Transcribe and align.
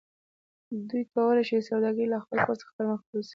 دوی 0.89 1.03
کولی 1.13 1.43
شي 1.49 1.57
سوداګرۍ 1.69 2.05
له 2.13 2.17
خپل 2.23 2.37
کور 2.45 2.55
څخه 2.61 2.71
پرمخ 2.77 3.01
بوځي 3.09 3.29